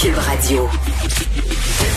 Cube 0.00 0.16
Radio. 0.16 0.68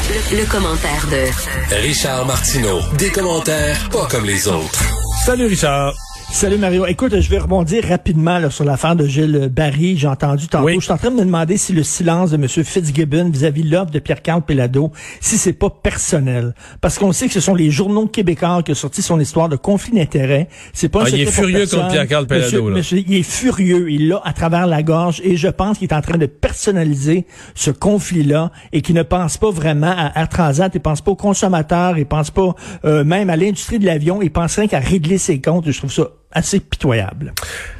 Le, 0.10 0.38
le 0.38 0.46
commentaire 0.50 1.06
de 1.12 1.76
Richard 1.76 2.26
Martineau. 2.26 2.80
Des 2.98 3.12
commentaires 3.12 3.90
pas 3.90 4.08
comme 4.10 4.26
les 4.26 4.48
autres. 4.48 4.84
Salut 5.26 5.46
Richard. 5.46 5.94
Salut 6.34 6.58
Mario. 6.58 6.88
Écoute, 6.88 7.20
je 7.20 7.30
vais 7.30 7.38
rebondir 7.38 7.84
rapidement 7.88 8.40
là, 8.40 8.50
sur 8.50 8.64
l'affaire 8.64 8.96
de 8.96 9.06
Gilles 9.06 9.50
Barry. 9.54 9.96
J'ai 9.96 10.08
entendu 10.08 10.48
tantôt. 10.48 10.66
Oui. 10.66 10.76
Je 10.76 10.80
suis 10.86 10.92
en 10.92 10.98
train 10.98 11.12
de 11.12 11.16
me 11.18 11.26
demander 11.26 11.56
si 11.58 11.72
le 11.72 11.84
silence 11.84 12.32
de 12.32 12.36
M. 12.38 12.48
Fitzgibbon 12.48 13.30
vis-à-vis 13.30 13.62
de 13.64 13.70
l'offre 13.70 13.92
de 13.92 14.00
Pierre-Carl 14.00 14.42
Pelado, 14.42 14.92
si 15.20 15.38
c'est 15.38 15.54
pas 15.54 15.70
personnel. 15.70 16.56
Parce 16.80 16.98
qu'on 16.98 17.12
sait 17.12 17.28
que 17.28 17.34
ce 17.34 17.42
sont 17.42 17.54
les 17.54 17.70
journaux 17.70 18.08
québécois 18.08 18.64
qui 18.64 18.72
ont 18.72 18.76
sorti 18.76 19.04
son 19.04 19.20
histoire 19.20 19.50
de 19.50 19.56
conflit 19.56 19.92
d'intérêts. 19.94 20.48
C'est 20.74 20.90
pas 20.90 21.02
un 21.02 21.06
Ah, 21.06 21.10
il 21.10 21.22
est 21.22 21.26
furieux 21.28 21.60
personne. 21.60 21.80
contre 21.82 21.92
Pierre-Carl 21.92 22.26
Pelado, 22.26 22.46
Monsieur- 22.46 22.70
là. 22.70 22.76
monsieur, 22.78 22.98
il 23.06 23.14
est 23.14 23.24
furieux. 23.24 23.92
Il 23.92 24.08
l'a 24.08 24.22
à 24.24 24.34
travers 24.34 24.66
la 24.66 24.82
gorge 24.82 25.22
et 25.24 25.36
je 25.38 25.50
pense 25.50 25.78
qu'il 25.78 25.90
est 25.90 25.94
en 25.94 26.02
train 26.02 26.18
de 26.18 26.26
personnaliser 26.26 27.28
ce 27.54 27.70
conflit-là 27.70 28.52
et 28.74 28.82
qu'il 28.82 28.96
ne 28.96 29.04
pense 29.04 29.38
pas 29.38 29.52
vraiment 29.52 29.94
à 29.96 30.12
Air 30.20 30.30
Transat, 30.30 30.72
il 30.74 30.82
pense 30.82 31.02
pas 31.02 31.12
aux 31.12 31.16
consommateurs, 31.16 32.00
il 32.00 32.06
pense 32.08 32.32
pas 32.32 32.56
euh, 32.86 33.04
même 33.04 33.30
à 33.30 33.36
l'industrie 33.36 33.78
de 33.78 33.86
l'avion, 33.86 34.22
il 34.24 34.32
pense 34.32 34.56
rien 34.56 34.68
qu'à 34.68 34.80
régler 34.80 35.20
ses 35.20 35.40
comptes. 35.40 35.70
Je 35.70 35.78
trouve 35.78 35.92
ça 35.92 36.08
assez 36.32 36.60
pitoyable. 36.60 37.34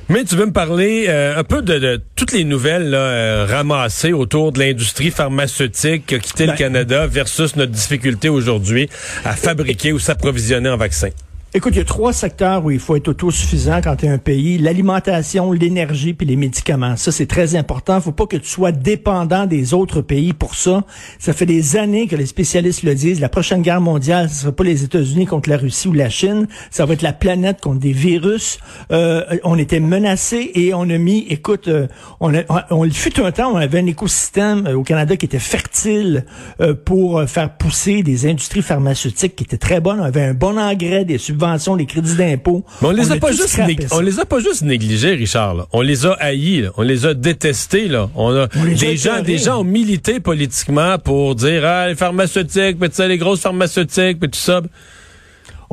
Mais 0.10 0.24
tu 0.26 0.36
veux 0.36 0.46
me 0.46 0.52
parler 0.52 1.06
euh, 1.08 1.38
un 1.38 1.44
peu 1.44 1.62
de, 1.62 1.80
de 1.80 2.02
toutes 2.16 2.34
les 2.34 2.44
nouvelles 2.44 2.90
là, 2.90 2.98
euh, 2.98 3.46
ramassées 3.50 4.12
autour 4.14 4.52
de 4.52 4.60
l'industrie 4.60 5.10
pharmaceutique 5.10 6.06
qui 6.08 6.16
a 6.16 6.20
quitté 6.20 6.46
le 6.46 6.52
Ben- 6.52 6.58
Canada 6.58 7.08
versus 7.08 7.56
notre 7.56 7.72
difficulté 7.72 8.28
aujourd'hui 8.30 8.90
à 9.24 9.36
fabriquer 9.36 9.94
ou 9.94 10.00
s'approvisionner 10.00 10.70
en 10.70 10.78
vaccins. 10.78 11.10
Écoute, 11.54 11.74
il 11.76 11.80
y 11.80 11.82
a 11.82 11.86
trois 11.86 12.14
secteurs 12.14 12.64
où 12.64 12.72
il 12.72 12.80
faut 12.80 12.96
être 12.96 13.10
autosuffisant 13.10 13.82
quand 13.84 13.98
tu 13.98 14.06
es 14.06 14.10
un 14.10 14.18
pays. 14.18 14.58
L'alimentation, 14.58 15.52
l'énergie 15.52 16.14
puis 16.14 16.26
les 16.26 16.38
médicaments. 16.38 16.96
Ça, 16.96 17.12
c'est 17.12 17.26
très 17.26 17.58
important. 17.58 18.00
faut 18.00 18.14
pas 18.14 18.26
que 18.26 18.38
tu 18.38 18.48
sois 18.48 18.72
dépendant 18.72 19.46
des 19.46 19.74
autres 19.74 20.00
pays 20.00 20.32
pour 20.32 20.56
ça. 20.56 20.86
Ça 21.20 21.34
fait 21.34 21.46
des 21.46 21.76
années 21.76 22.08
que 22.08 22.16
les 22.16 22.26
spécialistes 22.26 22.84
le 22.84 22.96
disent. 22.96 23.20
La 23.20 23.28
prochaine 23.28 23.64
guerre 23.64 23.82
mondiale, 23.82 24.30
ce 24.30 24.44
sera 24.44 24.54
pas 24.54 24.64
les 24.64 24.86
États-Unis 24.86 25.26
contre 25.26 25.50
la 25.50 25.58
Russie 25.58 25.90
ou 25.90 25.94
la 25.94 26.10
Chine. 26.10 26.48
Ça 26.70 26.86
va 26.86 26.94
être 26.94 27.02
la 27.02 27.12
planète 27.12 27.60
contre 27.60 27.82
des 27.82 27.92
virus. 27.92 28.58
Euh, 28.94 29.26
on 29.44 29.58
était 29.58 29.82
menacés 29.82 30.52
et 30.56 30.74
on 30.74 30.84
a 30.84 30.98
mis, 30.98 31.26
écoute, 31.28 31.68
euh, 31.68 31.88
on, 32.22 32.34
a, 32.34 32.44
on, 32.70 32.86
il 32.86 32.96
fut 32.96 33.20
un 33.20 33.34
temps, 33.34 33.52
on 33.52 33.58
avait 33.58 33.80
un 33.80 33.88
écosystème 33.88 34.68
euh, 34.68 34.76
au 34.76 34.84
Canada 34.84 35.18
qui 35.18 35.26
était 35.26 35.38
fertile 35.38 36.24
euh, 36.62 36.76
pour 36.76 37.22
faire 37.28 37.58
pousser 37.58 38.04
des 38.04 38.26
industries 38.26 38.62
pharmaceutiques 38.62 39.36
qui 39.36 39.44
étaient 39.44 39.58
très 39.58 39.82
bonnes. 39.82 40.00
On 40.00 40.06
avait 40.06 40.24
un 40.24 40.34
bon 40.34 40.58
engrais, 40.58 41.04
des 41.04 41.18
subventions, 41.18 41.41
des 41.78 41.86
crédits 41.86 42.16
d'impôt. 42.16 42.64
Mais 42.82 42.88
on 42.88 42.92
les 42.92 43.12
a, 43.12 43.18
pas 43.18 43.32
juste 43.32 43.48
scrappé, 43.50 43.74
nég- 43.76 43.88
ça. 43.88 43.96
on 43.98 44.00
les 44.00 44.20
a 44.20 44.26
pas 44.26 44.40
juste 44.40 44.62
négligés, 44.62 45.12
Richard. 45.16 45.54
là. 45.56 45.66
On 45.74 45.82
les 45.82 46.06
a 46.06 46.12
haïs, 46.14 46.62
là. 46.62 46.70
on 46.78 46.82
les 46.84 47.06
a 47.06 47.14
détestés. 47.14 47.88
Là. 47.88 48.10
On 48.16 48.36
a 48.36 48.48
On 48.58 48.66
des 48.66 48.76
gens, 48.98 49.12
écœurés. 49.16 49.22
des 49.24 49.38
gens 49.38 49.62
ont 49.62 49.64
milité 49.64 50.20
politiquement 50.20 50.98
pour 51.00 51.36
dire 51.36 51.64
ah 51.66 51.88
les 51.90 51.96
pharmaceutiques, 51.96 52.78
tu 52.80 52.88
sais, 52.92 53.08
les 53.08 53.18
grosses 53.18 53.42
pharmaceutiques, 53.42 54.20
puis 54.20 54.30
tout 54.30 54.40
ça. 54.40 54.62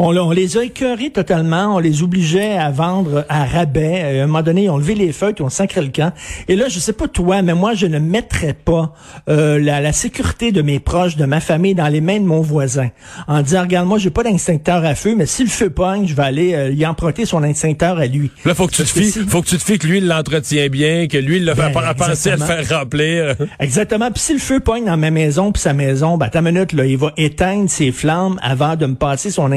On, 0.00 0.16
on 0.16 0.30
les 0.30 0.56
a 0.56 0.62
écœurés 0.62 1.10
totalement. 1.10 1.74
On 1.74 1.78
les 1.80 2.02
obligeait 2.04 2.56
à 2.56 2.70
vendre 2.70 3.24
à 3.28 3.44
rabais. 3.44 4.00
Euh, 4.04 4.20
À 4.20 4.24
un 4.24 4.26
moment 4.28 4.42
donné, 4.42 4.64
ils 4.64 4.70
ont 4.70 4.78
levé 4.78 4.94
les 4.94 5.12
feuilles, 5.12 5.34
ils 5.38 5.42
ont 5.42 5.48
sacré 5.50 5.80
le 5.82 5.88
camp. 5.88 6.12
Et 6.46 6.54
là, 6.54 6.68
je 6.68 6.78
sais 6.78 6.92
pas 6.92 7.08
toi, 7.08 7.42
mais 7.42 7.54
moi, 7.54 7.74
je 7.74 7.86
ne 7.86 7.98
mettrais 7.98 8.52
pas 8.54 8.94
euh, 9.28 9.58
la, 9.58 9.80
la 9.80 9.92
sécurité 9.92 10.52
de 10.52 10.62
mes 10.62 10.78
proches, 10.78 11.16
de 11.16 11.24
ma 11.24 11.40
famille, 11.40 11.74
dans 11.74 11.88
les 11.88 12.00
mains 12.00 12.20
de 12.20 12.24
mon 12.24 12.40
voisin. 12.40 12.90
En 13.26 13.42
disant, 13.42 13.62
regarde, 13.62 13.88
moi, 13.88 13.98
j'ai 13.98 14.10
pas 14.10 14.22
d'extincteur 14.22 14.84
à 14.84 14.94
feu, 14.94 15.14
mais 15.16 15.26
si 15.26 15.42
le 15.42 15.50
feu 15.50 15.68
pogne, 15.68 16.06
je 16.06 16.14
vais 16.14 16.22
aller 16.22 16.54
euh, 16.54 16.70
y 16.70 16.86
emprunter 16.86 17.26
son 17.26 17.42
extincteur 17.42 17.98
à 17.98 18.06
lui. 18.06 18.30
Là, 18.44 18.54
faut 18.54 18.68
que 18.68 18.74
tu 18.74 18.82
te 18.84 18.88
fies, 18.88 19.10
si- 19.10 19.20
faut 19.26 19.42
que 19.42 19.48
tu 19.48 19.58
te 19.58 19.62
fies 19.64 19.78
que 19.78 19.86
lui 19.88 19.98
il 19.98 20.06
l'entretient 20.06 20.68
bien, 20.68 21.08
que 21.08 21.18
lui 21.18 21.38
il 21.38 21.44
l'a 21.44 21.54
Ben, 21.54 21.72
a 21.76 21.94
pensé 21.94 22.30
à 22.30 22.36
le 22.36 22.42
faire 22.44 22.78
remplir. 22.78 23.34
Exactement. 23.58 24.10
Puis 24.12 24.22
si 24.22 24.32
le 24.32 24.38
feu 24.38 24.60
pogne 24.60 24.84
dans 24.84 24.96
ma 24.96 25.10
maison, 25.10 25.50
puis 25.50 25.60
sa 25.60 25.72
maison, 25.72 26.16
ben 26.16 26.28
ta 26.28 26.40
minute 26.40 26.72
là, 26.72 26.84
il 26.86 26.96
va 26.96 27.12
éteindre 27.16 27.68
ses 27.68 27.90
flammes 27.90 28.38
avant 28.42 28.76
de 28.76 28.86
me 28.86 28.94
passer 28.94 29.30
son 29.32 29.50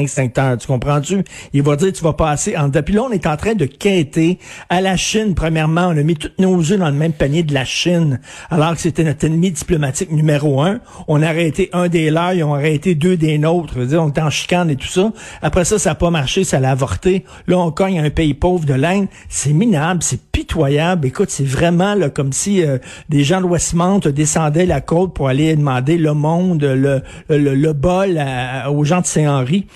Tu 0.58 0.66
comprends-tu? 0.66 1.22
Il 1.52 1.62
va 1.62 1.76
dire 1.76 1.92
tu 1.92 2.02
vas 2.02 2.12
passer 2.12 2.56
en 2.56 2.70
Puis 2.70 2.94
là, 2.94 3.02
on 3.02 3.10
est 3.10 3.26
en 3.26 3.36
train 3.36 3.54
de 3.54 3.66
quêter 3.66 4.38
à 4.68 4.80
la 4.80 4.96
Chine. 4.96 5.34
Premièrement, 5.34 5.88
on 5.88 5.96
a 5.96 6.02
mis 6.02 6.16
tous 6.16 6.30
nos 6.38 6.58
œufs 6.60 6.78
dans 6.78 6.88
le 6.88 6.96
même 6.96 7.12
panier 7.12 7.42
de 7.42 7.54
la 7.54 7.64
Chine, 7.64 8.20
alors 8.50 8.74
que 8.74 8.80
c'était 8.80 9.04
notre 9.04 9.24
ennemi 9.26 9.50
diplomatique 9.50 10.10
numéro 10.10 10.60
un. 10.62 10.80
On 11.08 11.22
a 11.22 11.28
arrêté 11.28 11.70
un 11.72 11.88
des 11.88 12.10
leurs, 12.10 12.32
ils 12.32 12.44
ont 12.44 12.54
arrêté 12.54 12.94
deux 12.94 13.16
des 13.16 13.38
nôtres. 13.38 13.78
Dire, 13.86 14.02
on 14.02 14.08
était 14.08 14.20
en 14.22 14.30
chicane 14.30 14.70
et 14.70 14.76
tout 14.76 14.86
ça. 14.88 15.12
Après 15.42 15.64
ça, 15.64 15.78
ça 15.78 15.90
n'a 15.90 15.94
pas 15.94 16.10
marché, 16.10 16.44
ça 16.44 16.60
l'a 16.60 16.70
avorté. 16.70 17.24
Là, 17.46 17.58
on 17.58 17.70
cogne 17.70 17.98
un 18.00 18.10
pays 18.10 18.34
pauvre 18.34 18.64
de 18.64 18.74
l'Inde. 18.74 19.06
C'est 19.28 19.52
minable, 19.52 20.02
c'est 20.02 20.20
pitoyable. 20.30 21.06
Écoute, 21.06 21.30
c'est 21.30 21.44
vraiment 21.46 21.94
là, 21.94 22.08
comme 22.10 22.32
si 22.32 22.62
euh, 22.64 22.78
des 23.08 23.24
gens 23.24 23.40
de 23.40 23.46
Westmount 23.46 24.00
descendaient 24.00 24.66
la 24.66 24.80
côte 24.80 25.14
pour 25.14 25.28
aller 25.28 25.54
demander 25.56 25.98
le 25.98 26.14
monde, 26.14 26.62
le, 26.62 27.02
le, 27.28 27.54
le 27.54 27.72
bol 27.72 28.18
à- 28.18 28.70
aux 28.70 28.84
gens 28.84 29.00
de 29.00 29.06
Saint-Henri. 29.06 29.66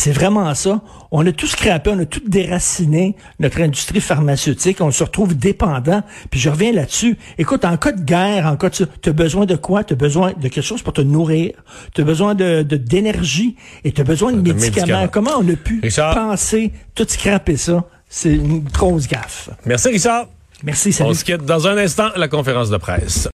C'est 0.00 0.12
vraiment 0.12 0.54
ça. 0.54 0.80
On 1.10 1.26
a 1.26 1.32
tout 1.32 1.46
scrappé, 1.46 1.90
on 1.92 1.98
a 1.98 2.04
tout 2.06 2.22
déraciné 2.26 3.16
notre 3.38 3.60
industrie 3.60 4.00
pharmaceutique. 4.00 4.80
On 4.80 4.90
se 4.90 5.04
retrouve 5.04 5.36
dépendant. 5.36 6.02
Puis 6.30 6.40
je 6.40 6.48
reviens 6.48 6.72
là-dessus. 6.72 7.16
Écoute, 7.38 7.64
en 7.64 7.76
cas 7.76 7.92
de 7.92 8.02
guerre, 8.02 8.46
en 8.46 8.56
cas 8.56 8.70
de... 8.70 8.86
Tu 9.02 9.08
as 9.08 9.12
besoin 9.12 9.46
de 9.46 9.56
quoi? 9.56 9.84
Tu 9.84 9.92
as 9.92 9.96
besoin 9.96 10.32
de 10.32 10.48
quelque 10.48 10.62
chose 10.62 10.82
pour 10.82 10.92
te 10.92 11.00
nourrir. 11.00 11.52
Tu 11.94 12.00
as 12.00 12.04
besoin 12.04 12.34
de 12.34 12.62
de- 12.62 12.76
d'énergie 12.76 13.56
et 13.84 13.92
tu 13.92 14.00
as 14.00 14.04
besoin 14.04 14.32
de, 14.32 14.40
De 14.40 14.52
médicaments. 14.52 14.86
médicaments. 14.86 15.08
Comment 15.08 15.32
on 15.38 15.48
a 15.48 15.56
pu 15.56 15.80
Richard. 15.82 16.14
penser 16.14 16.72
tout 16.94 17.06
scraper 17.08 17.56
ça? 17.56 17.84
C'est 18.08 18.34
une 18.34 18.60
grosse 18.64 19.06
gaffe. 19.06 19.50
Merci 19.66 19.88
Richard. 19.88 20.26
Merci, 20.62 20.92
salut. 20.92 21.10
On 21.10 21.14
se 21.14 21.24
quitte 21.24 21.44
dans 21.44 21.66
un 21.66 21.76
instant 21.78 22.08
la 22.16 22.28
conférence 22.28 22.68
de 22.70 22.76
presse. 22.76 23.28